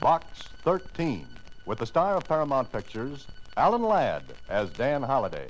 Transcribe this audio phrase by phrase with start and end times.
[0.00, 1.26] Box 13,
[1.66, 5.48] with the star of Paramount Pictures, Alan Ladd as Dan Holliday.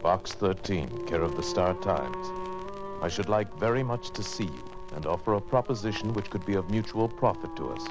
[0.00, 2.28] Box 13, care of the Star Times.
[3.02, 6.54] I should like very much to see you and offer a proposition which could be
[6.54, 7.84] of mutual profit to us.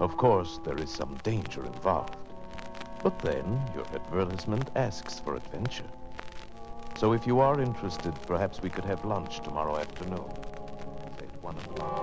[0.00, 2.19] Of course, there is some danger involved.
[3.02, 5.88] But then, your advertisement asks for adventure.
[6.98, 10.30] So if you are interested, perhaps we could have lunch tomorrow afternoon.
[11.18, 11.96] Say at one o'clock.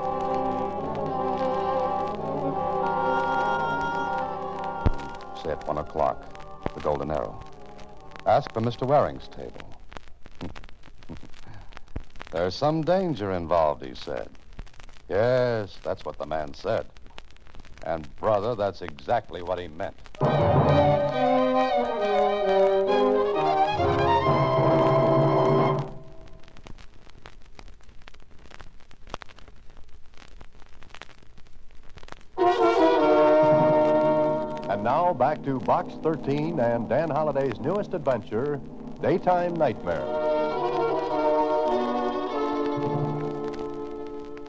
[5.44, 7.44] Say at one o'clock, the Golden Arrow.
[8.26, 8.88] Ask for Mr.
[8.88, 9.80] Waring's table.
[12.32, 14.30] There's some danger involved, he said.
[15.10, 16.88] Yes, that's what the man said.
[17.84, 19.96] And, brother, that's exactly what he meant.
[35.48, 38.60] To Box 13 and Dan Holliday's newest adventure,
[39.02, 40.04] Daytime Nightmare.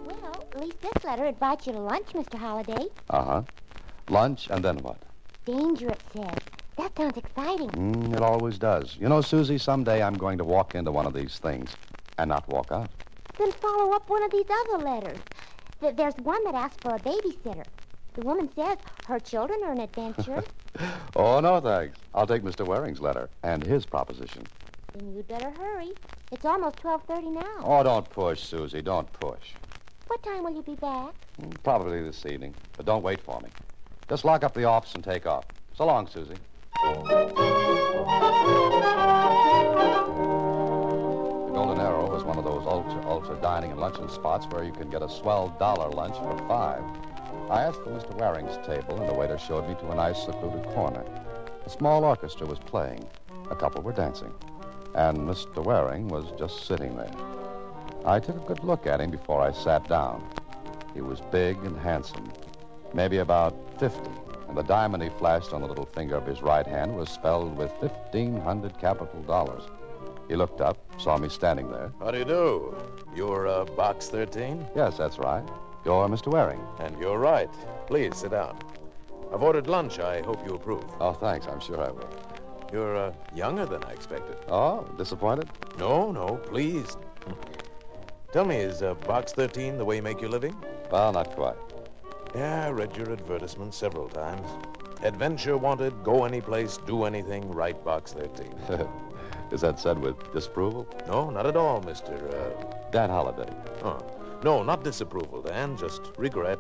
[0.05, 2.35] Well, at least this letter invites you to lunch, Mr.
[2.37, 2.87] Holliday.
[3.11, 3.43] Uh huh.
[4.09, 4.99] Lunch, and then what?
[5.47, 6.41] Danger, it says.
[6.77, 7.71] That sounds exciting.
[7.71, 8.97] Mm, it always does.
[9.01, 11.71] You know, Susie, someday I'm going to walk into one of these things
[12.19, 12.91] and not walk out.
[13.39, 15.19] Then follow up one of these other letters.
[15.81, 17.67] Th- there's one that asks for a babysitter.
[18.19, 20.43] The woman says her children are an adventure.
[21.17, 21.99] Oh, no, thanks.
[22.15, 22.65] I'll take Mr.
[22.65, 24.45] Waring's letter and his proposition.
[24.95, 25.91] then you'd better hurry.
[26.31, 27.43] It's almost 12.30 now.
[27.65, 28.83] Oh, don't push, Susie.
[28.83, 29.55] Don't push.
[30.07, 31.15] What time will you be back?
[31.43, 33.49] Mm, Probably this evening, but don't wait for me.
[34.09, 35.47] Just lock up the office and take off.
[35.77, 36.35] So long, Susie.
[40.29, 44.73] The Golden Arrow is one of those ultra, ultra dining and luncheon spots where you
[44.73, 46.83] can get a swell dollar lunch for five.
[47.51, 48.15] I asked for Mr.
[48.19, 51.03] Waring's table, and the waiter showed me to a nice secluded corner.
[51.65, 53.03] A small orchestra was playing.
[53.51, 54.35] A couple were dancing.
[54.95, 55.65] And Mr.
[55.65, 57.11] Waring was just sitting there.
[58.05, 60.23] I took a good look at him before I sat down.
[60.93, 62.31] He was big and handsome,
[62.93, 63.99] maybe about 50,
[64.49, 67.57] and the diamond he flashed on the little finger of his right hand was spelled
[67.57, 69.63] with 1,500 capital dollars.
[70.29, 71.93] He looked up, saw me standing there.
[71.99, 72.77] How do you do?
[73.17, 74.67] You're uh, Box 13?
[74.77, 75.45] Yes, that's right.
[75.89, 76.31] You're Mr.
[76.31, 76.61] Waring.
[76.81, 77.49] And you're right.
[77.87, 78.59] Please sit down.
[79.33, 79.99] I've ordered lunch.
[79.99, 80.85] I hope you approve.
[81.01, 81.47] Oh, thanks.
[81.47, 82.11] I'm sure I will.
[82.71, 84.37] You're uh, younger than I expected.
[84.49, 85.49] Oh, disappointed?
[85.79, 86.99] No, no, please.
[88.33, 90.55] Tell me, is uh, Box 13 the way you make your living?
[90.93, 91.57] Well, not quite.
[92.35, 94.47] Yeah, I read your advertisement several times.
[95.03, 98.53] Adventure wanted, go any place, do anything, write Box 13.
[99.53, 100.87] Is that said with disapproval?
[101.07, 102.13] No, not at all, Mr.
[102.35, 102.91] Uh...
[102.91, 103.51] Dan Holliday.
[103.83, 104.18] Oh.
[104.45, 106.59] No, not disapproval, Dan, just regret.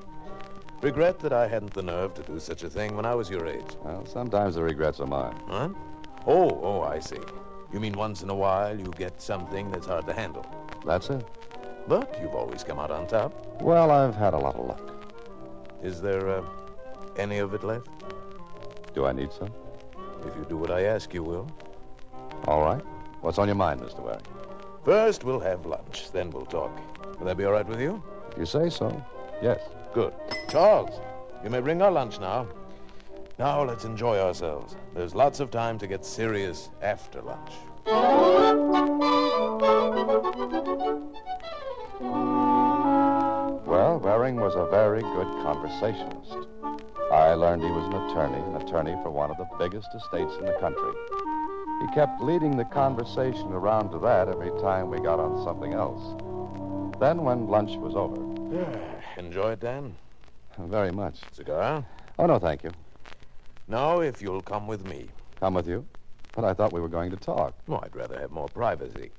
[0.80, 3.46] Regret that I hadn't the nerve to do such a thing when I was your
[3.46, 3.76] age.
[3.82, 5.36] Well, sometimes the regrets are mine.
[5.46, 5.68] Huh?
[6.26, 7.20] Oh, oh, I see.
[7.72, 10.44] You mean once in a while you get something that's hard to handle.
[10.84, 11.24] That's it.
[11.86, 13.62] But you've always come out on top.
[13.62, 14.92] Well, I've had a lot of luck.
[15.82, 16.44] Is there uh,
[17.16, 17.88] any of it left?
[18.94, 19.52] Do I need some?
[20.26, 21.48] If you do what I ask, you will.
[22.46, 22.82] All right.
[23.20, 24.00] What's on your mind, Mr.
[24.00, 24.22] Waring?
[24.84, 26.70] First, we'll have lunch, then we'll talk.
[27.18, 28.02] Will that be all right with you?
[28.30, 29.04] If you say so,
[29.42, 29.60] yes.
[29.94, 30.12] Good.
[30.48, 31.00] Charles,
[31.42, 32.46] you may bring our lunch now.
[33.38, 34.76] Now let's enjoy ourselves.
[34.94, 37.52] There's lots of time to get serious after lunch.
[43.66, 46.48] Well, Waring was a very good conversationalist.
[47.12, 50.44] I learned he was an attorney, an attorney for one of the biggest estates in
[50.44, 50.92] the country.
[51.80, 56.02] He kept leading the conversation around to that every time we got on something else.
[57.00, 58.16] Then, when lunch was over,
[59.16, 59.94] Enjoy it, Dan.
[60.58, 61.20] very much.
[61.32, 61.84] Cigar?
[62.18, 62.70] Oh, no, thank you.
[63.68, 65.08] No, if you'll come with me.
[65.38, 65.86] Come with you?
[66.34, 67.54] But I thought we were going to talk.
[67.68, 69.10] Oh, I'd rather have more privacy.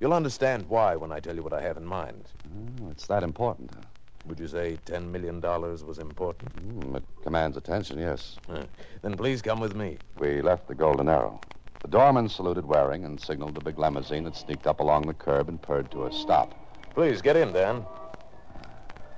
[0.00, 2.24] You'll understand why when I tell you what I have in mind.
[2.82, 3.70] Oh, it's that important.
[3.72, 3.82] huh?
[4.26, 6.50] Would you say $10 million was important?
[6.80, 8.36] Mm, it commands attention, yes.
[8.48, 8.64] Huh.
[9.02, 9.98] Then please come with me.
[10.18, 11.40] We left the Golden Arrow.
[11.82, 15.48] The doorman saluted Waring and signaled the big limousine that sneaked up along the curb
[15.48, 16.52] and purred to a stop.
[16.94, 17.84] Please get in, Dan.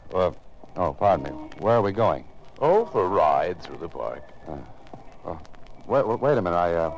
[0.08, 0.36] Well,
[0.76, 1.30] oh, pardon me.
[1.58, 2.24] Where are we going?
[2.60, 4.22] Oh, for a ride through the park.
[5.86, 6.56] Wait, wait, wait a minute.
[6.56, 6.94] I, uh,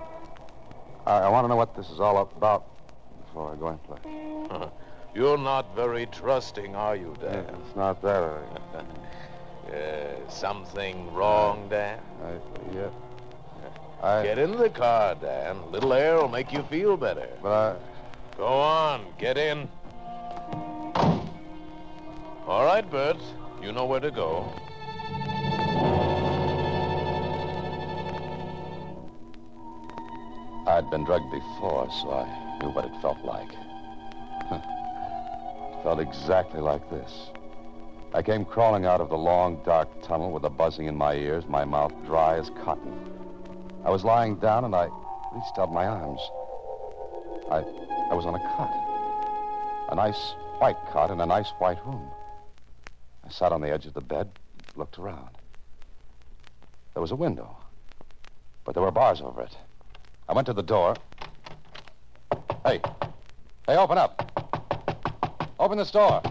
[1.07, 2.67] I, I want to know what this is all about
[3.25, 4.69] before I go in play.
[5.15, 7.47] You're not very trusting, are you, Dan?
[7.67, 8.23] It's not that.
[8.23, 12.01] I, Uh, something wrong, Dan?
[12.23, 12.33] I,
[12.75, 12.91] yeah.
[14.05, 15.57] I, Get in the car, Dan.
[15.57, 17.27] A little air will make you feel better.
[17.43, 19.67] but I, Go on, get in.
[22.47, 23.17] All right, Bert.
[23.63, 24.53] You know where to go.
[30.67, 33.49] I'd been drugged before, so I knew what it felt like.
[34.51, 37.31] it felt exactly like this.
[38.13, 41.45] I came crawling out of the long, dark tunnel with a buzzing in my ears,
[41.49, 43.14] my mouth dry as cotton.
[43.85, 44.89] I was lying down and I
[45.33, 46.21] reached out my arms.
[47.51, 47.59] I,
[48.11, 48.73] I was on a cot.
[49.91, 52.09] A nice white cot in a nice white room.
[53.25, 54.31] I sat on the edge of the bed,
[54.75, 55.29] looked around.
[56.95, 57.57] There was a window,
[58.65, 59.55] but there were bars over it.
[60.29, 60.97] I went to the door.
[62.65, 62.81] Hey.
[63.67, 64.31] Hey, open up.
[65.59, 66.23] Open this door.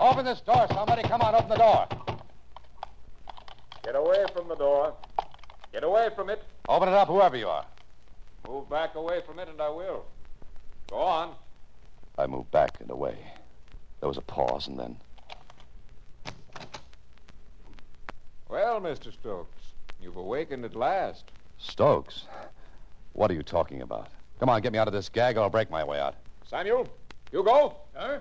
[0.00, 1.02] Open this door, somebody.
[1.02, 1.86] Come on, open the door.
[3.84, 4.94] Get away from the door.
[5.72, 6.42] Get away from it.
[6.68, 7.66] Open it up, whoever you are.
[8.48, 10.04] Move back away from it, and I will.
[10.90, 11.34] Go on.
[12.18, 13.16] I moved back and away.
[14.00, 14.96] There was a pause, and then.
[18.48, 19.12] Well, Mr.
[19.12, 19.62] Stokes,
[20.00, 21.24] you've awakened at last.
[21.58, 22.24] Stokes.
[23.12, 24.08] What are you talking about?
[24.38, 26.16] Come on, get me out of this gag, or I'll break my way out.
[26.48, 26.88] Samuel,
[27.30, 27.76] Hugo.
[27.94, 28.20] Sir?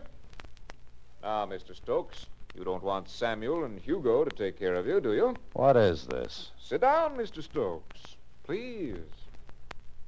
[1.21, 1.75] Now, Mr.
[1.75, 5.35] Stokes, you don't want Samuel and Hugo to take care of you, do you?
[5.53, 6.51] What is this?
[6.59, 7.44] Sit down, Mr.
[7.44, 8.15] Stokes.
[8.51, 8.98] Please.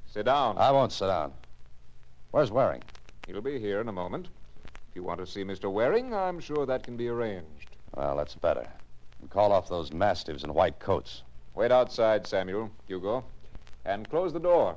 [0.05, 0.57] Sit down.
[0.57, 1.31] I won't sit down.
[2.31, 2.83] Where's Waring?
[3.25, 4.27] He'll be here in a moment.
[4.65, 5.71] If you want to see Mr.
[5.71, 7.77] Waring, I'm sure that can be arranged.
[7.95, 8.67] Well, that's better.
[9.29, 11.23] Call off those mastiffs in white coats.
[11.55, 13.23] Wait outside, Samuel, Hugo,
[13.85, 14.75] and close the door.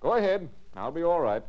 [0.00, 0.46] Go ahead.
[0.76, 1.42] I'll be all right.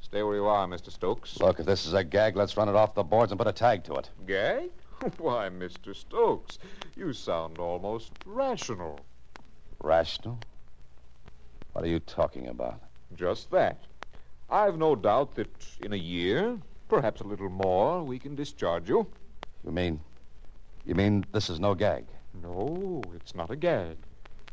[0.00, 0.90] Stay where you are, Mr.
[0.90, 1.38] Stokes.
[1.38, 3.52] Look, if this is a gag, let's run it off the boards and put a
[3.52, 4.10] tag to it.
[4.26, 4.70] Gag?
[5.18, 5.94] Why, Mr.
[5.94, 6.58] Stokes,
[6.96, 8.98] you sound almost rational.
[9.80, 10.40] Rational?
[11.72, 12.80] What are you talking about?
[13.14, 13.84] Just that.
[14.50, 15.48] I've no doubt that
[15.82, 16.58] in a year,
[16.88, 19.06] perhaps a little more, we can discharge you.
[19.64, 20.00] You mean.
[20.84, 22.06] You mean this is no gag?
[22.42, 23.98] No, it's not a gag.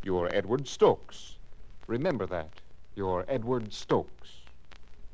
[0.04, 1.38] You're Edward Stokes.
[1.88, 2.50] Remember that.
[2.96, 4.42] You're Edward Stokes.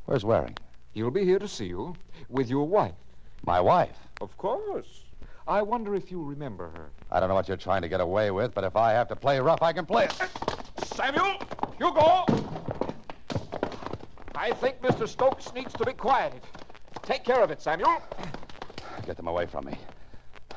[0.05, 0.57] Where's Waring?
[0.93, 1.95] He'll be here to see you
[2.27, 2.95] with your wife.
[3.45, 3.97] My wife.
[4.19, 5.05] Of course.
[5.47, 6.91] I wonder if you remember her.
[7.11, 9.15] I don't know what you're trying to get away with, but if I have to
[9.15, 10.13] play rough, I can play it.
[10.85, 11.41] Samuel!
[11.77, 12.25] Hugo!
[14.35, 15.07] I think Mr.
[15.07, 16.41] Stokes needs to be quieted.
[17.03, 18.01] Take care of it, Samuel.
[19.05, 19.77] Get them away from me.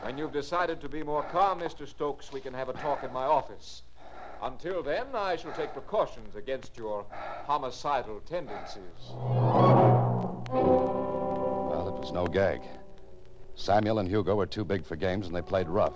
[0.02, 1.88] When you've decided to be more calm, Mr.
[1.88, 3.82] Stokes, we can have a talk in my office.
[4.42, 7.06] Until then, I shall take precautions against your
[7.46, 8.82] homicidal tendencies.
[10.50, 12.60] Well, it was no gag.
[13.56, 15.94] Samuel and Hugo were too big for games, and they played rough.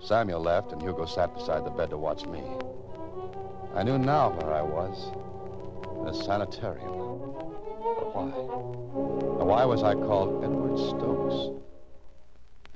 [0.00, 2.42] Samuel left, and Hugo sat beside the bed to watch me.
[3.74, 5.10] I knew now where I was
[6.02, 6.88] in a sanitarium.
[6.90, 8.26] But why?
[9.38, 11.60] Now, why was I called Edward Stokes?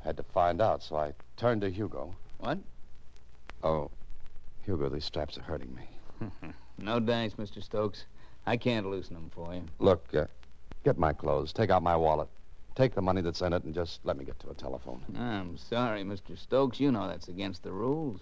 [0.01, 2.15] I had to find out, so I turned to Hugo.
[2.39, 2.59] What?
[3.63, 3.91] Oh,
[4.65, 6.29] Hugo, these straps are hurting me.
[6.79, 7.63] No thanks, Mr.
[7.63, 8.07] Stokes.
[8.45, 9.63] I can't loosen them for you.
[9.79, 10.25] Look, uh,
[10.85, 11.53] get my clothes.
[11.53, 12.29] Take out my wallet.
[12.75, 15.03] Take the money that's in it and just let me get to a telephone.
[15.19, 16.39] I'm sorry, Mr.
[16.39, 16.81] Stokes.
[16.81, 18.21] You know that's against the rules.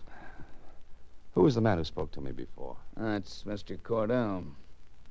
[1.35, 2.77] Who was the man who spoke to me before?
[2.97, 3.79] That's Mr.
[3.79, 4.45] Cordell.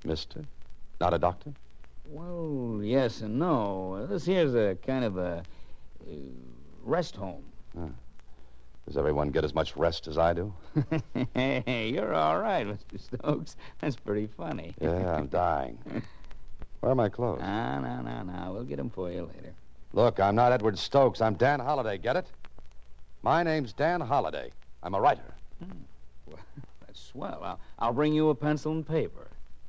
[0.03, 0.43] Mister?
[0.99, 1.53] Not a doctor?
[2.09, 4.05] Well, yes and no.
[4.07, 5.43] This here's a kind of a
[6.05, 6.13] uh,
[6.83, 7.43] rest home.
[8.85, 10.51] Does everyone get as much rest as I do?
[11.35, 12.99] hey, you're all right, Mr.
[12.99, 13.55] Stokes.
[13.79, 14.73] That's pretty funny.
[14.81, 15.77] Yeah, I'm dying.
[16.79, 17.41] Where are my clothes?
[17.41, 18.53] No, no, no, no.
[18.53, 19.53] We'll get them for you later.
[19.93, 21.19] Look, I'm not Edward Stokes.
[21.19, 21.97] I'm Dan Holliday.
[21.97, 22.27] Get it?
[23.21, 24.51] My name's Dan Holliday.
[24.81, 25.33] I'm a writer.
[26.25, 26.39] well
[26.85, 27.41] That's swell.
[27.43, 29.27] I'll, I'll bring you a pencil and paper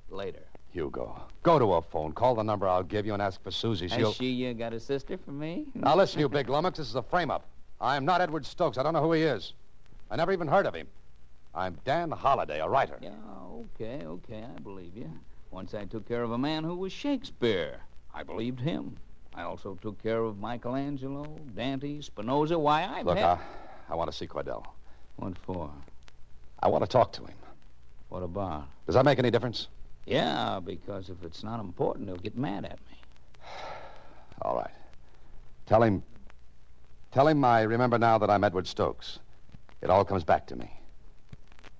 [0.09, 0.43] later.
[0.73, 2.13] Hugo, go to a phone.
[2.13, 3.89] Call the number I'll give you and ask for Susie.
[3.89, 4.09] She'll.
[4.09, 5.67] Has she uh, got a sister for me?
[5.75, 6.79] Now listen, you big lummox.
[6.79, 7.45] This is a frame-up.
[7.81, 8.79] I'm not Edward Stokes.
[8.79, 9.55] I don't know who he is.
[10.13, 10.87] I never even heard of him.
[11.55, 12.99] I'm Dan Holliday, a writer.
[13.03, 13.11] Yeah,
[13.75, 14.45] okay, okay.
[14.45, 15.11] I believe you.
[15.51, 17.81] Once I took care of a man who was Shakespeare.
[18.15, 18.97] I believed him.
[19.35, 22.59] I also took care of Michelangelo, Dante, Spinoza.
[22.59, 23.39] Why, I've Look, had...
[23.39, 23.39] I,
[23.91, 24.65] I want to see Cordell.
[25.17, 25.71] What for?
[26.61, 27.37] I want to talk to him.
[28.09, 28.69] What about?
[28.87, 29.69] Does that make any difference?
[30.07, 32.99] Yeah, because if it's not important, he'll get mad at me.
[34.43, 34.71] All right.
[35.67, 36.03] Tell him.
[37.13, 39.19] Tell him I remember now that I'm Edward Stokes.
[39.83, 40.71] It all comes back to me.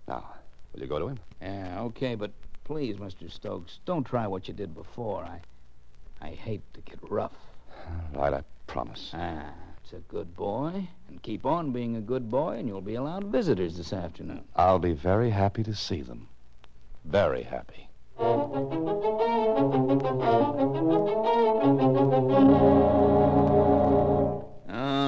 [0.09, 0.25] Now,
[0.73, 1.19] will you go to him?
[1.41, 2.33] Yeah, okay, but
[2.71, 3.29] please, Mr.
[3.29, 5.25] Stokes, don't try what you did before.
[5.25, 5.41] I
[6.23, 7.35] I hate to get rough.
[8.15, 9.11] All right, I promise.
[9.13, 9.51] Ah,
[9.83, 10.89] it's a good boy.
[11.09, 14.45] And keep on being a good boy, and you'll be allowed visitors this afternoon.
[14.55, 16.29] I'll be very happy to see them.
[17.05, 17.89] Very happy.
[18.21, 19.17] All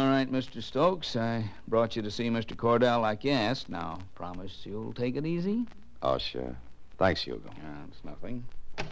[0.09, 0.61] right, Mr.
[0.61, 2.57] Stokes, I brought you to see Mr.
[2.57, 3.69] Cordell like you asked.
[3.69, 5.69] Now, promise you'll take it easy?
[6.03, 6.57] Oh, sure.
[7.03, 7.51] Thanks, Hugo.
[7.57, 8.45] Yeah, it's nothing.
[8.79, 8.85] Uh,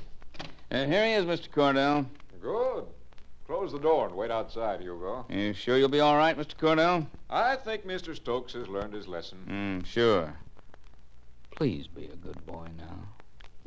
[0.84, 1.48] here he is, Mr.
[1.48, 2.06] Cordell.
[2.42, 2.84] Good.
[3.46, 5.24] Close the door and wait outside, Hugo.
[5.28, 6.56] You sure you'll be all right, Mr.
[6.56, 7.06] Cordell?
[7.30, 8.16] I think Mr.
[8.16, 9.38] Stokes has learned his lesson.
[9.48, 10.34] Mm, sure.
[11.54, 12.98] Please be a good boy now.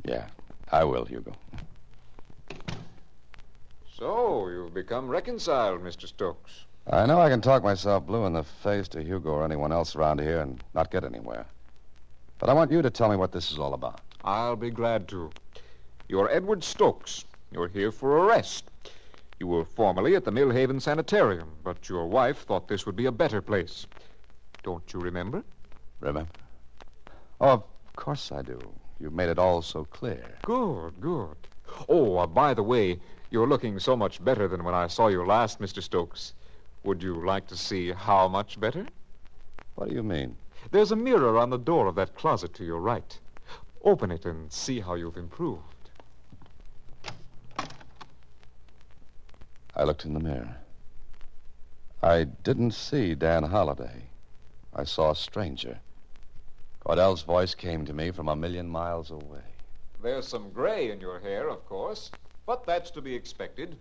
[0.04, 0.26] Yeah,
[0.70, 1.32] I will, Hugo.
[3.98, 6.06] So, you've become reconciled, Mr.
[6.06, 6.66] Stokes.
[6.86, 9.96] I know I can talk myself blue in the face to Hugo or anyone else
[9.96, 11.46] around here and not get anywhere.
[12.38, 14.02] But I want you to tell me what this is all about.
[14.26, 15.30] I'll be glad to.
[16.08, 17.26] You're Edward Stokes.
[17.52, 18.64] You're here for a rest.
[19.38, 23.12] You were formerly at the Millhaven Sanitarium, but your wife thought this would be a
[23.12, 23.86] better place.
[24.62, 25.44] Don't you remember?
[26.00, 26.26] Remember?
[27.38, 28.58] Oh, of course I do.
[28.98, 30.24] You've made it all so clear.
[30.40, 31.36] Good, good.
[31.90, 32.98] Oh, uh, by the way,
[33.30, 35.82] you're looking so much better than when I saw you last, Mr.
[35.82, 36.32] Stokes.
[36.82, 38.86] Would you like to see how much better?
[39.74, 40.38] What do you mean?
[40.70, 43.18] There's a mirror on the door of that closet to your right.
[43.84, 45.60] Open it and see how you've improved.
[49.76, 50.56] I looked in the mirror.
[52.02, 54.04] I didn't see Dan Holliday.
[54.74, 55.78] I saw a stranger.
[56.80, 59.42] Cordell's voice came to me from a million miles away.
[60.02, 62.10] There's some gray in your hair, of course,
[62.46, 63.76] but that's to be expected.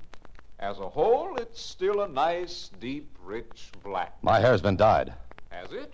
[0.60, 4.17] As a whole, it's still a nice, deep, rich black.
[4.22, 5.13] My hair's been dyed.
[5.50, 5.93] Has it?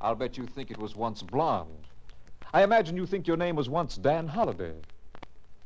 [0.00, 1.86] I'll bet you think it was once blonde.
[2.54, 4.74] I imagine you think your name was once Dan Holliday.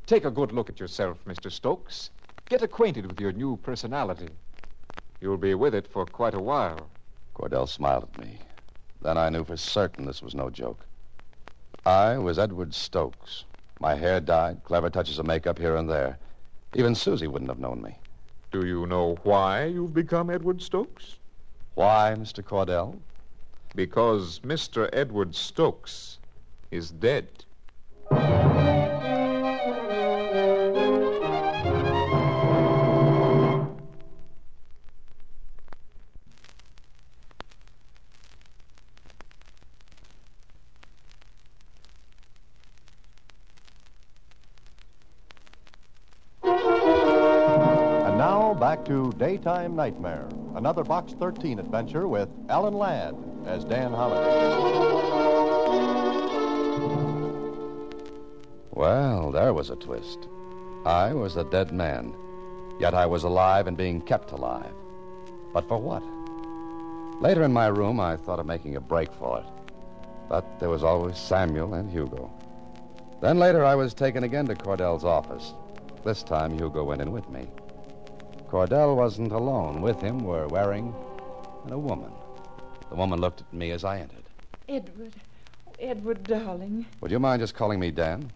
[0.05, 1.51] Take a good look at yourself, Mr.
[1.51, 2.11] Stokes.
[2.47, 4.29] Get acquainted with your new personality.
[5.19, 6.89] You'll be with it for quite a while.
[7.35, 8.39] Cordell smiled at me.
[9.01, 10.85] Then I knew for certain this was no joke.
[11.85, 13.43] I was Edward Stokes.
[13.81, 16.17] My hair dyed, clever touches of makeup here and there.
[16.73, 17.97] Even Susie wouldn't have known me.
[18.49, 21.17] Do you know why you've become Edward Stokes?
[21.75, 22.41] Why, Mr.
[22.41, 22.97] Cordell?
[23.75, 24.89] Because Mr.
[24.93, 26.16] Edward Stokes
[26.71, 27.27] is dead.
[48.07, 53.91] And now back to Daytime Nightmare, another Box 13 adventure with Alan Ladd as Dan
[53.91, 54.87] Holliday.
[58.77, 60.27] Well, there was a twist.
[60.85, 62.13] I was a dead man,
[62.79, 64.71] yet I was alive and being kept alive.
[65.51, 66.03] But for what?
[67.19, 69.45] Later in my room, I thought of making a break for it.
[70.29, 72.31] But there was always Samuel and Hugo.
[73.19, 75.55] Then later, I was taken again to Cordell's office.
[76.05, 77.47] This time, Hugo went in with me.
[78.47, 79.81] Cordell wasn't alone.
[79.81, 80.93] With him were Waring
[81.63, 82.11] and a woman.
[82.91, 84.25] The woman looked at me as I entered.
[84.69, 85.15] Edward.
[85.79, 86.85] Edward, darling.
[87.01, 88.31] Would you mind just calling me Dan?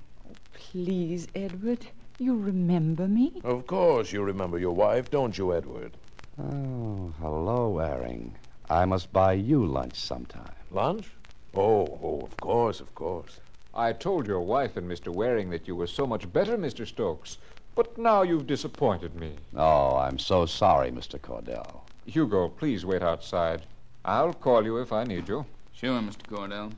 [0.69, 1.87] Please, Edward.
[2.19, 3.41] You remember me?
[3.43, 5.97] Of course you remember your wife, don't you, Edward?
[6.39, 8.35] Oh, hello, Waring.
[8.69, 10.53] I must buy you lunch sometime.
[10.69, 11.09] Lunch?
[11.55, 13.39] Oh, oh, of course, of course.
[13.73, 15.09] I told your wife and Mr.
[15.13, 16.87] Waring that you were so much better, Mr.
[16.87, 17.39] Stokes.
[17.73, 19.33] But now you've disappointed me.
[19.55, 21.19] Oh, I'm so sorry, Mr.
[21.19, 21.81] Cordell.
[22.05, 23.63] Hugo, please wait outside.
[24.05, 25.45] I'll call you if I need you.
[25.73, 26.23] Sure, Mr.
[26.29, 26.71] Cordell.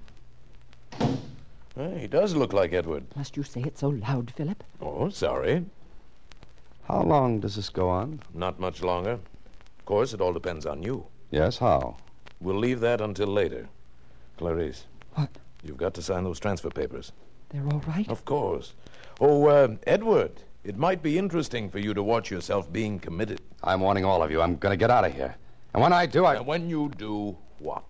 [1.76, 3.06] Hey, he does look like Edward.
[3.16, 4.64] Must you say it so loud, Philip?
[4.80, 5.66] Oh, sorry.
[6.84, 8.22] How long does this go on?
[8.34, 9.14] Not much longer.
[9.80, 11.06] Of course, it all depends on you.
[11.32, 11.98] Yes, how?
[12.40, 13.68] We'll leave that until later.
[14.38, 14.86] Clarice.
[15.16, 15.30] What?
[15.64, 17.12] You've got to sign those transfer papers.
[17.50, 18.08] They're all right?
[18.08, 18.74] Of course.
[19.20, 23.40] Oh, uh, Edward, it might be interesting for you to watch yourself being committed.
[23.64, 24.42] I'm warning all of you.
[24.42, 25.36] I'm going to get out of here.
[25.74, 26.36] And when I do, I.
[26.36, 27.84] And when you do, what?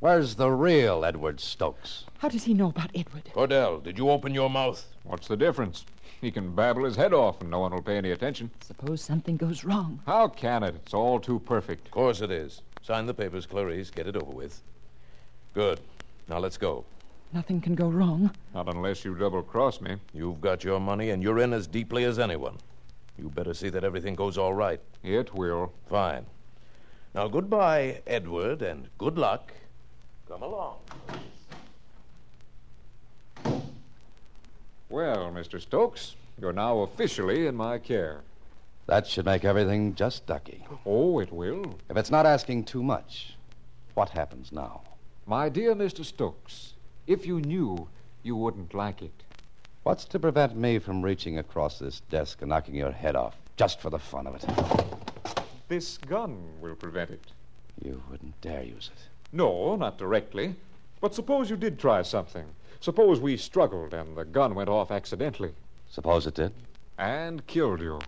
[0.00, 2.05] Where's the real Edward Stokes?
[2.18, 3.24] How does he know about Edward?
[3.34, 4.84] Cordell, did you open your mouth?
[5.04, 5.84] What's the difference?
[6.20, 8.50] He can babble his head off and no one will pay any attention.
[8.64, 10.00] Suppose something goes wrong.
[10.06, 10.74] How can it?
[10.74, 11.86] It's all too perfect.
[11.86, 12.62] Of course it is.
[12.82, 13.90] Sign the papers, Clarice.
[13.90, 14.62] Get it over with.
[15.52, 15.80] Good.
[16.28, 16.84] Now let's go.
[17.32, 18.30] Nothing can go wrong.
[18.54, 19.96] Not unless you double cross me.
[20.14, 22.56] You've got your money, and you're in as deeply as anyone.
[23.18, 24.80] You better see that everything goes all right.
[25.02, 25.72] It will.
[25.88, 26.26] Fine.
[27.14, 29.52] Now, goodbye, Edward, and good luck.
[30.28, 30.76] Come along.
[34.96, 35.60] Well, Mr.
[35.60, 38.22] Stokes, you're now officially in my care.
[38.86, 40.64] That should make everything just ducky.
[40.86, 41.78] Oh, it will.
[41.90, 43.34] If it's not asking too much,
[43.92, 44.80] what happens now?
[45.26, 46.02] My dear Mr.
[46.02, 46.72] Stokes,
[47.06, 47.88] if you knew,
[48.22, 49.22] you wouldn't like it.
[49.82, 53.80] What's to prevent me from reaching across this desk and knocking your head off, just
[53.80, 55.44] for the fun of it?
[55.68, 57.32] This gun will prevent it.
[57.84, 59.02] You wouldn't dare use it.
[59.30, 60.56] No, not directly.
[61.02, 62.46] But suppose you did try something.
[62.86, 65.52] Suppose we struggled and the gun went off accidentally.
[65.90, 66.52] Suppose it did?
[66.98, 67.98] And killed you.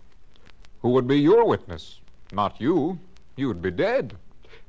[0.82, 1.98] Who would be your witness?
[2.30, 2.96] Not you.
[3.34, 4.14] You'd be dead.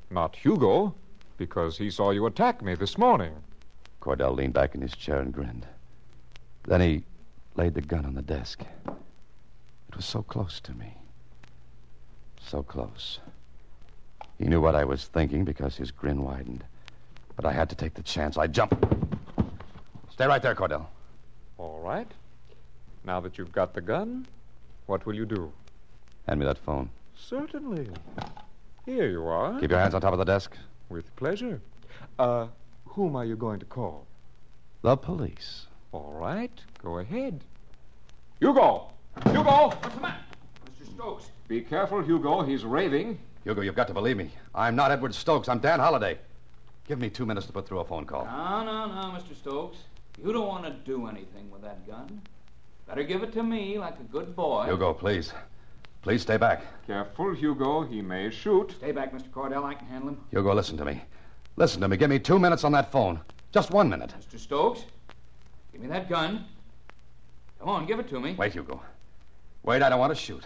[0.09, 0.95] Not Hugo,
[1.37, 3.33] because he saw you attack me this morning.
[4.01, 5.67] Cordell leaned back in his chair and grinned.
[6.63, 7.03] Then he
[7.55, 8.63] laid the gun on the desk.
[8.87, 10.91] It was so close to me.
[12.41, 13.19] So close.
[14.39, 16.63] He knew what I was thinking because his grin widened.
[17.35, 18.39] But I had to take the chance.
[18.39, 18.83] I jumped.
[20.19, 20.85] Stay right there, Cordell.
[21.57, 22.11] All right.
[23.05, 24.27] Now that you've got the gun,
[24.85, 25.49] what will you do?
[26.27, 26.89] Hand me that phone.
[27.15, 27.87] Certainly.
[28.85, 29.57] Here you are.
[29.61, 30.57] Keep your hands on top of the desk.
[30.89, 31.61] With pleasure.
[32.19, 32.47] Uh,
[32.85, 34.07] whom are you going to call?
[34.81, 35.67] The police.
[35.93, 36.51] All right.
[36.83, 37.41] Go ahead.
[38.41, 38.91] Hugo!
[39.23, 39.69] Hugo!
[39.69, 40.19] What's the matter?
[40.81, 40.95] Mr.
[40.95, 41.31] Stokes.
[41.47, 42.41] Be careful, Hugo.
[42.41, 43.17] He's raving.
[43.45, 44.31] Hugo, you've got to believe me.
[44.53, 45.47] I'm not Edward Stokes.
[45.47, 46.17] I'm Dan Holliday.
[46.89, 48.25] Give me two minutes to put through a phone call.
[48.25, 49.33] No, no, no, Mr.
[49.33, 49.77] Stokes.
[50.23, 52.21] You don't want to do anything with that gun.
[52.87, 54.65] Better give it to me like a good boy.
[54.65, 55.31] Hugo, please.
[56.01, 56.63] Please stay back.
[56.87, 57.83] Careful, Hugo.
[57.83, 58.71] He may shoot.
[58.77, 59.29] Stay back, Mr.
[59.29, 59.63] Cordell.
[59.63, 60.17] I can handle him.
[60.31, 61.01] Hugo, listen to me.
[61.55, 61.97] Listen to me.
[61.97, 63.19] Give me two minutes on that phone.
[63.51, 64.13] Just one minute.
[64.19, 64.39] Mr.
[64.39, 64.85] Stokes,
[65.71, 66.45] give me that gun.
[67.59, 68.35] Come on, give it to me.
[68.35, 68.81] Wait, Hugo.
[69.63, 70.43] Wait, I don't want to shoot.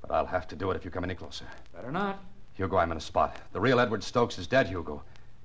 [0.00, 1.44] But I'll have to do it if you come any closer.
[1.74, 2.22] Better not.
[2.54, 3.36] Hugo, I'm in a spot.
[3.52, 5.02] The real Edward Stokes is dead, Hugo.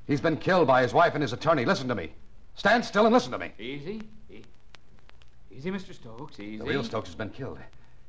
[0.08, 1.66] He's been killed by his wife and his attorney.
[1.66, 2.12] Listen to me.
[2.58, 3.52] Stand still and listen to me.
[3.60, 4.02] Easy.
[4.32, 4.42] E-
[5.56, 5.94] easy, Mr.
[5.94, 6.40] Stokes.
[6.40, 6.58] Easy.
[6.58, 7.60] The real Stokes has been killed.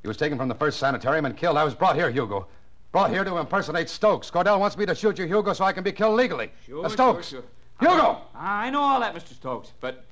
[0.03, 1.57] He was taken from the first sanitarium and killed.
[1.59, 2.47] I was brought here, Hugo.
[2.91, 4.31] Brought here to impersonate Stokes.
[4.31, 6.51] Cordell wants me to shoot you, Hugo, so I can be killed legally.
[6.67, 7.29] Sure, Uh, Stokes.
[7.29, 7.43] sure,
[7.81, 7.91] sure.
[7.91, 8.23] Hugo!
[8.35, 9.35] I know all that, Mr.
[9.35, 10.05] Stokes, but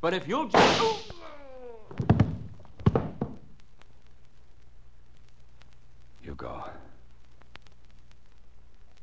[0.00, 1.12] but if you'll just.
[6.22, 6.64] Hugo.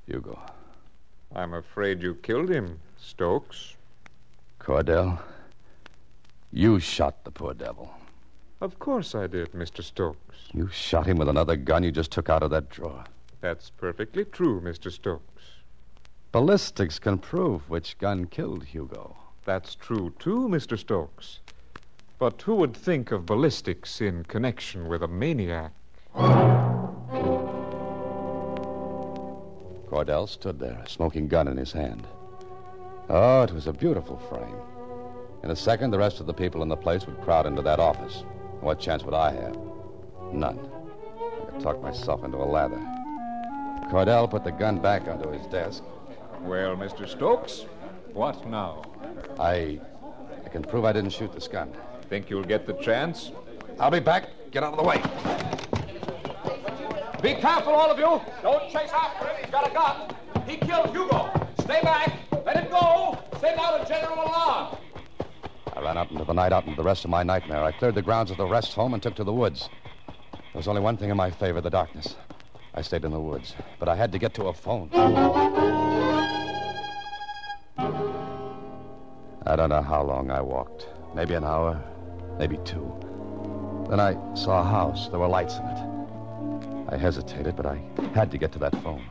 [0.07, 0.39] Hugo.
[1.35, 3.75] I'm afraid you killed him, Stokes.
[4.61, 5.17] Cordell.
[6.51, 7.91] You shot the poor devil.
[8.61, 9.83] Of course I did, Mr.
[9.83, 10.37] Stokes.
[10.53, 13.03] You shot him with another gun you just took out of that drawer.
[13.39, 14.91] That's perfectly true, Mr.
[14.91, 15.43] Stokes.
[16.31, 19.17] Ballistics can prove which gun killed Hugo.
[19.45, 20.77] That's true, too, Mr.
[20.77, 21.39] Stokes.
[22.19, 25.71] But who would think of ballistics in connection with a maniac?
[29.89, 32.05] Cordell stood there, a smoking gun in his hand.
[33.13, 34.55] Oh, it was a beautiful frame.
[35.43, 37.77] In a second, the rest of the people in the place would crowd into that
[37.77, 38.23] office.
[38.61, 39.57] What chance would I have?
[40.31, 40.57] None.
[40.57, 42.79] I could talk myself into a lather.
[43.89, 45.83] Cordell put the gun back onto his desk.
[46.39, 47.05] Well, Mr.
[47.05, 47.65] Stokes,
[48.13, 48.81] what now?
[49.37, 49.81] I.
[50.45, 51.73] I can prove I didn't shoot this gun.
[52.07, 53.31] Think you'll get the chance?
[53.77, 54.29] I'll be back.
[54.51, 55.01] Get out of the way.
[57.21, 58.21] Be careful, all of you.
[58.41, 59.35] Don't chase after him.
[59.41, 60.15] He's got a gun.
[60.47, 61.29] He killed Hugo.
[61.59, 62.30] Stay back.
[62.53, 63.17] Let him go.
[63.39, 64.75] Send out a general alarm.
[65.73, 67.63] I'll ran out into the night, out into the rest of my nightmare.
[67.63, 69.69] I cleared the grounds of the rest home and took to the woods.
[70.33, 72.17] There was only one thing in my favor the darkness.
[72.73, 74.89] I stayed in the woods, but I had to get to a phone.
[79.45, 80.87] I don't know how long I walked.
[81.15, 81.81] Maybe an hour,
[82.37, 82.93] maybe two.
[83.89, 85.07] Then I saw a house.
[85.07, 85.87] There were lights in it.
[86.89, 87.81] I hesitated, but I
[88.13, 89.05] had to get to that phone.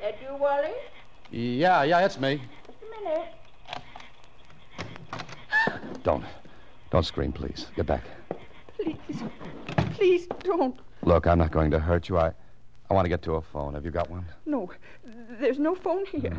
[0.00, 0.70] That you, Wally?
[1.38, 2.42] Yeah, yeah, it's me.
[2.66, 3.28] Just a minute.
[6.02, 6.24] Don't.
[6.90, 7.66] Don't scream, please.
[7.76, 8.02] Get back.
[8.76, 9.22] Please.
[9.92, 10.76] Please don't.
[11.04, 12.18] Look, I'm not going to hurt you.
[12.18, 12.32] I,
[12.90, 13.74] I want to get to a phone.
[13.74, 14.24] Have you got one?
[14.46, 14.68] No.
[15.38, 16.36] There's no phone here.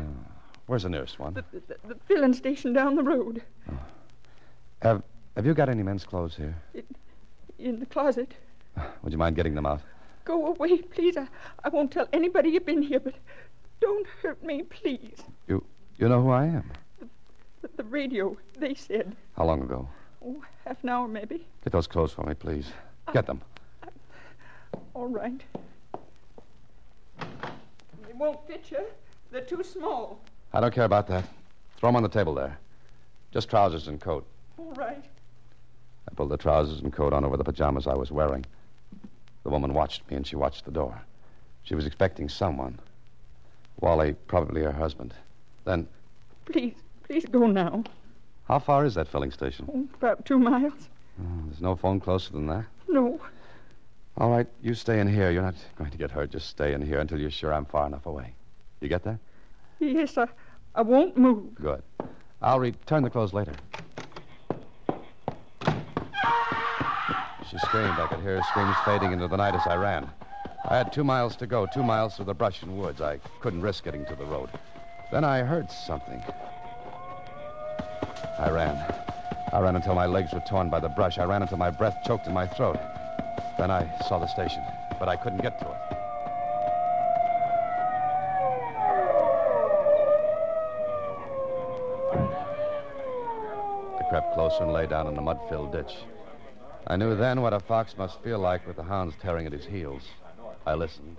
[0.66, 1.32] Where's the nearest one?
[1.32, 3.42] The, the, the filling station down the road.
[3.72, 3.78] Oh.
[4.82, 5.02] Have
[5.34, 6.54] Have you got any men's clothes here?
[7.58, 8.34] In the closet.
[8.76, 9.80] Ah, would you mind getting them out?
[10.26, 11.16] Go away, please.
[11.16, 11.26] I,
[11.64, 13.14] I won't tell anybody you've been here, but
[13.80, 15.16] don't hurt me, please.
[15.48, 15.64] You
[15.98, 16.70] You know who I am?
[17.62, 19.14] The, the radio, they said.
[19.36, 19.88] How long ago?
[20.24, 21.46] Oh, half an hour, maybe.
[21.64, 22.66] Get those clothes for me, please.
[23.12, 23.40] Get them.
[24.94, 25.40] All right.
[27.18, 28.80] They won't fit you.
[29.30, 30.20] They're too small.
[30.52, 31.24] I don't care about that.
[31.76, 32.58] Throw them on the table there.
[33.32, 34.26] Just trousers and coat.
[34.58, 35.04] All right.
[36.10, 38.44] I pulled the trousers and coat on over the pajamas I was wearing.
[39.44, 41.00] The woman watched me, and she watched the door.
[41.62, 42.78] She was expecting someone.
[43.80, 45.14] Wally, probably her husband.
[45.64, 45.86] Then,
[46.46, 47.84] Please, please go now.
[48.48, 49.68] how far is that filling station?
[49.72, 50.88] Oh, about two miles.
[51.20, 52.64] Oh, there's no phone closer than that.
[52.88, 53.20] No.
[54.18, 55.30] All right, you stay in here.
[55.30, 56.30] You're not going to get hurt.
[56.30, 58.34] Just stay in here until you're sure I'm far enough away.
[58.80, 59.18] You get that?
[59.78, 60.26] Yes, I,
[60.74, 61.54] I won't move.
[61.54, 61.82] Good.
[62.42, 63.52] I'll return the clothes later.
[67.50, 67.98] She screamed.
[67.98, 70.08] I could hear her screams fading into the night as I ran.
[70.64, 73.00] I had two miles to go, two miles through the brush and woods.
[73.00, 74.50] I couldn't risk getting to the road.
[75.10, 76.22] Then I heard something.
[78.38, 78.76] I ran.
[79.52, 81.18] I ran until my legs were torn by the brush.
[81.18, 82.78] I ran until my breath choked in my throat.
[83.58, 84.62] Then I saw the station,
[84.98, 85.76] but I couldn't get to it.
[93.98, 95.96] I crept closer and lay down in the mud filled ditch.
[96.86, 99.66] I knew then what a fox must feel like with the hounds tearing at his
[99.66, 100.02] heels.
[100.66, 101.16] I listened.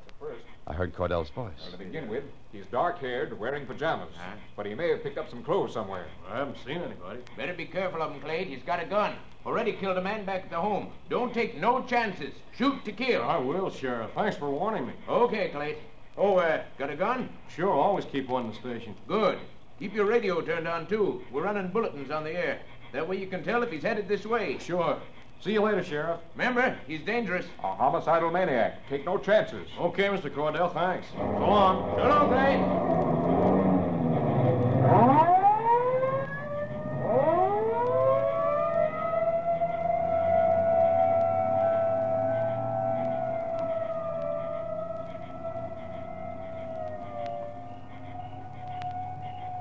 [0.68, 1.70] I heard Cordell's voice.
[1.72, 4.14] To begin with, he's dark haired, wearing pajamas.
[4.56, 6.06] But he may have picked up some clothes somewhere.
[6.30, 7.20] I haven't seen anybody.
[7.36, 8.48] Better be careful of him, Clade.
[8.48, 9.16] He's got a gun.
[9.46, 10.92] Already killed a man back at the home.
[11.10, 12.34] Don't take no chances.
[12.56, 13.24] Shoot to kill.
[13.24, 14.12] I will, Sheriff.
[14.14, 14.94] Thanks for warning me.
[15.10, 15.78] Okay, Clade.
[16.16, 17.30] Oh, uh, got a gun?
[17.50, 18.96] Sure, always keep one in the station.
[19.08, 19.40] Good.
[19.80, 21.24] Keep your radio turned on, too.
[21.32, 22.60] We're running bulletins on the air.
[22.94, 24.60] That way you can tell if he's headed this way.
[24.60, 25.00] Sure.
[25.44, 26.20] See you later, Sheriff.
[26.36, 27.48] Remember, he's dangerous.
[27.64, 28.88] A homicidal maniac.
[28.88, 29.68] Take no chances.
[29.80, 30.30] Okay, Mr.
[30.30, 31.08] Cordell, thanks.
[31.14, 31.96] So long.
[31.98, 32.92] So long, Clade.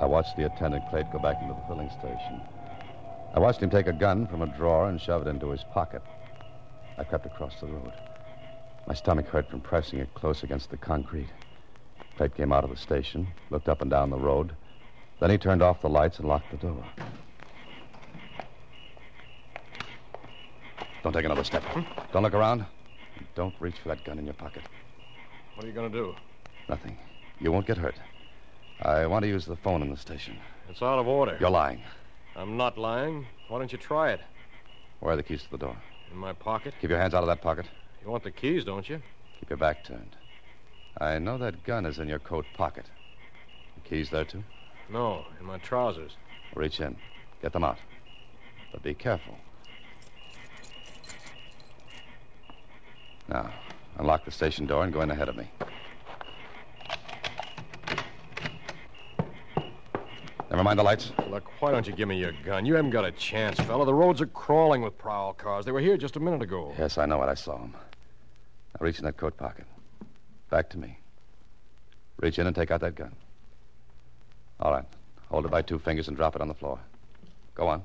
[0.02, 2.42] I watched the attendant, Clade, go back into the filling station.
[3.32, 6.02] I watched him take a gun from a drawer and shove it into his pocket.
[6.98, 7.92] I crept across the road.
[8.86, 11.28] My stomach hurt from pressing it close against the concrete.
[12.16, 14.54] Clade came out of the station, looked up and down the road.
[15.20, 16.84] Then he turned off the lights and locked the door.
[21.02, 21.62] Don't take another step.
[21.62, 21.82] Hmm?
[22.12, 22.66] Don't look around.
[23.34, 24.62] Don't reach for that gun in your pocket.
[25.54, 26.14] What are you going to do?
[26.68, 26.98] Nothing.
[27.38, 27.94] You won't get hurt.
[28.82, 30.36] I want to use the phone in the station.
[30.68, 31.36] It's out of order.
[31.40, 31.80] You're lying.
[32.40, 33.26] I'm not lying.
[33.48, 34.20] Why don't you try it?
[35.00, 35.76] Where are the keys to the door?
[36.10, 36.72] In my pocket?
[36.80, 37.66] Keep your hands out of that pocket.
[38.02, 39.02] You want the keys, don't you?
[39.38, 40.16] Keep your back turned.
[40.98, 42.86] I know that gun is in your coat pocket.
[43.74, 44.42] The keys there, too?
[44.88, 46.12] No, in my trousers.
[46.54, 46.96] Reach in.
[47.42, 47.78] Get them out.
[48.72, 49.36] But be careful.
[53.28, 53.52] Now,
[53.98, 55.50] unlock the station door and go in ahead of me.
[60.60, 61.12] Never mind the lights.
[61.30, 62.66] Look, why don't you give me your gun?
[62.66, 63.86] You haven't got a chance, fella.
[63.86, 65.64] The roads are crawling with prowl cars.
[65.64, 66.74] They were here just a minute ago.
[66.78, 67.72] Yes, I know what I saw him.
[67.72, 69.64] Now reach in that coat pocket.
[70.50, 70.98] Back to me.
[72.18, 73.16] Reach in and take out that gun.
[74.60, 74.84] All right.
[75.30, 76.78] Hold it by two fingers and drop it on the floor.
[77.54, 77.82] Go on.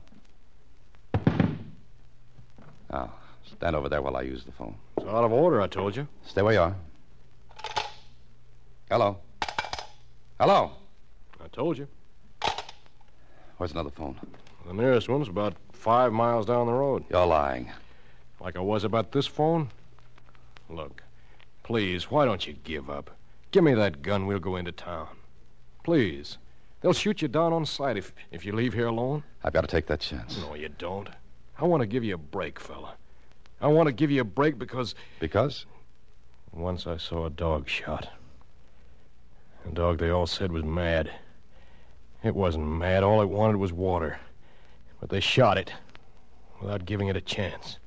[2.91, 3.13] Now,
[3.45, 4.75] stand over there while I use the phone.
[4.97, 6.09] It's out of order, I told you.
[6.25, 6.75] Stay where you are.
[8.91, 9.19] Hello.
[10.37, 10.71] Hello.
[11.41, 11.87] I told you.
[13.57, 14.19] Where's another phone?
[14.65, 17.05] The nearest one's about five miles down the road.
[17.09, 17.71] You're lying.
[18.41, 19.69] Like I was about this phone?
[20.69, 21.03] Look,
[21.63, 23.11] please, why don't you give up?
[23.51, 24.25] Give me that gun.
[24.25, 25.07] We'll go into town.
[25.83, 26.37] Please.
[26.81, 29.23] They'll shoot you down on sight if, if you leave here alone.
[29.43, 30.37] I've got to take that chance.
[30.37, 31.09] No, you don't.
[31.57, 32.95] I want to give you a break, fella.
[33.61, 34.93] I want to give you a break because.
[35.19, 35.65] Because?
[36.51, 38.09] Once I saw a dog shot.
[39.65, 41.09] A dog they all said was mad.
[42.25, 43.03] It wasn't mad.
[43.03, 44.17] All it wanted was water.
[44.99, 45.71] But they shot it
[46.59, 47.77] without giving it a chance.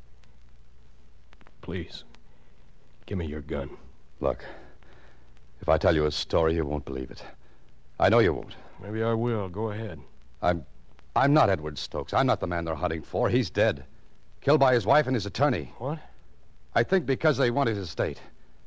[1.61, 2.05] Please,
[3.07, 3.69] give me your gun.
[4.21, 4.45] Look,
[5.61, 7.21] if I tell you a story, you won't believe it.
[7.99, 8.55] I know you won't.
[8.81, 9.49] Maybe I will.
[9.49, 10.01] Go ahead.
[10.41, 10.65] I'm.
[11.17, 12.15] I'm not Edward Stokes.
[12.15, 13.29] I'm not the man they're hunting for.
[13.29, 13.85] He's dead.
[14.41, 15.73] Killed by his wife and his attorney.
[15.79, 15.99] What?
[16.77, 18.21] I think because they want his estate.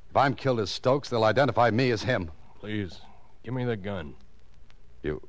[0.09, 2.29] If I'm killed as Stokes, they'll identify me as him.
[2.59, 2.99] Please,
[3.45, 4.15] give me the gun.
[5.01, 5.21] You.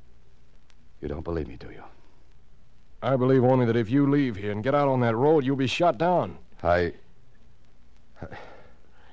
[1.03, 1.83] You don't believe me, do you?
[3.01, 5.57] I believe only that if you leave here and get out on that road, you'll
[5.57, 6.37] be shot down.
[6.63, 6.93] I.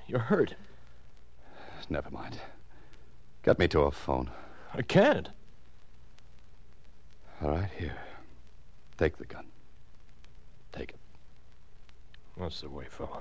[0.07, 0.55] You're hurt.
[1.89, 2.37] Never mind.
[3.43, 4.29] Get me to a phone.
[4.73, 5.27] I can't.
[7.43, 7.97] All right, here.
[8.97, 9.43] Take the gun.
[10.71, 10.99] Take it.
[12.37, 13.19] That's the way, fella.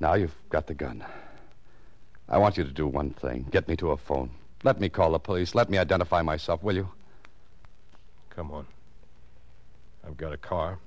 [0.00, 1.04] Now you've got the gun.
[2.28, 3.46] I want you to do one thing.
[3.52, 4.30] Get me to a phone.
[4.64, 5.54] Let me call the police.
[5.54, 6.88] Let me identify myself, will you?
[8.30, 8.66] Come on.
[10.06, 10.78] I've got a car.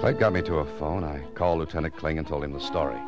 [0.00, 1.04] Clayt got me to a phone.
[1.04, 2.98] I called Lieutenant Kling and told him the story.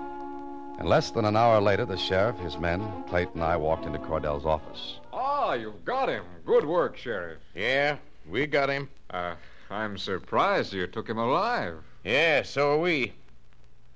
[0.78, 3.98] And less than an hour later, the sheriff, his men, Clayt, and I walked into
[3.98, 4.98] Cordell's office.
[5.12, 6.24] Ah, you've got him.
[6.46, 7.40] Good work, Sheriff.
[7.54, 7.96] Yeah,
[8.28, 8.88] we got him.
[9.10, 9.34] Uh,
[9.70, 11.78] I'm surprised you took him alive.
[12.04, 13.12] Yeah, so are we.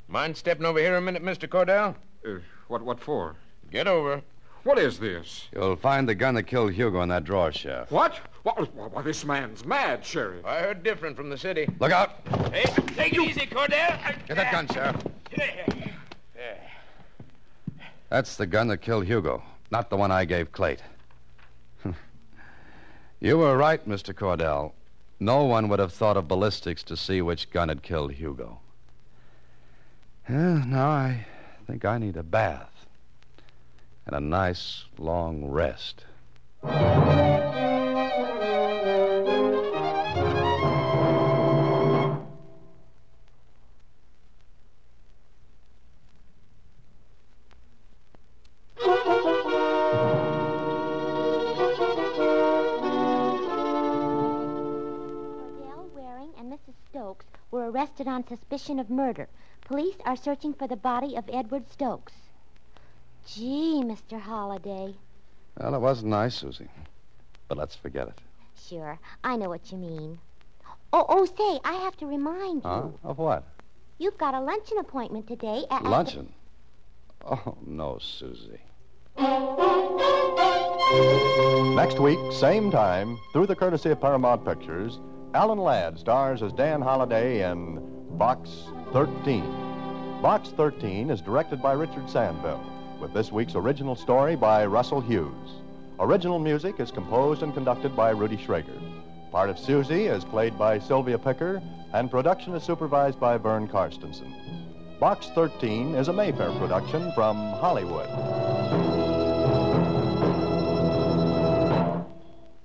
[0.08, 1.48] Mind stepping over here a minute, Mr.
[1.48, 1.94] Cordell?
[2.26, 3.36] Uh, what, what for?
[3.70, 4.22] Get over.
[4.66, 5.46] What is this?
[5.54, 7.88] You'll find the gun that killed Hugo in that drawer, Sheriff.
[7.92, 8.16] What?
[8.42, 8.74] What?
[8.74, 10.44] Why, this man's mad, Sheriff.
[10.44, 11.68] I heard different from the city.
[11.78, 12.16] Look out!
[12.52, 12.64] Hey,
[12.96, 14.26] take it easy, Cordell.
[14.26, 14.96] Get that gun, Sheriff.
[15.30, 15.94] Get it here.
[18.08, 20.80] That's the gun that killed Hugo, not the one I gave Clayt.
[23.20, 24.12] you were right, Mr.
[24.12, 24.72] Cordell.
[25.20, 28.58] No one would have thought of ballistics to see which gun had killed Hugo.
[30.28, 31.24] Yeah, now I
[31.68, 32.75] think I need a bath
[34.06, 36.04] and a nice long rest.
[36.62, 37.10] Cordell,
[55.94, 56.74] Waring, and Mrs.
[56.88, 59.28] Stokes were arrested on suspicion of murder.
[59.62, 62.25] Police are searching for the body of Edward Stokes.
[63.26, 64.20] Gee, Mr.
[64.20, 64.94] Holliday.
[65.58, 66.68] Well, it wasn't nice, Susie.
[67.48, 68.20] But let's forget it.
[68.68, 70.18] Sure, I know what you mean.
[70.92, 72.70] Oh, oh, say, I have to remind you.
[72.70, 72.88] Huh?
[73.04, 73.44] Of what?
[73.98, 76.32] You've got a luncheon appointment today at Luncheon?
[77.24, 78.60] Oh, no, Susie.
[81.74, 85.00] Next week, same time, through the courtesy of Paramount Pictures,
[85.34, 87.80] Alan Ladd stars as Dan Holliday in
[88.16, 89.42] Box 13.
[90.22, 92.62] Box 13 is directed by Richard Sanville,
[93.00, 95.50] with this week's original story by Russell Hughes.
[95.98, 98.80] Original music is composed and conducted by Rudy Schrager.
[99.30, 104.32] Part of Susie is played by Sylvia Picker, and production is supervised by Vern Carstensen.
[104.98, 108.08] Box 13 is a Mayfair production from Hollywood.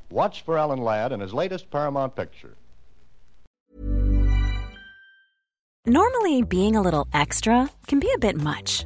[0.09, 2.55] Watch for Alan Ladd in his latest Paramount picture.
[5.85, 8.85] Normally, being a little extra can be a bit much,